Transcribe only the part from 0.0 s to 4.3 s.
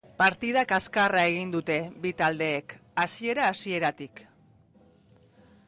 Partida kaskarra egin dute bi taldeek, hasiera-hasieratik.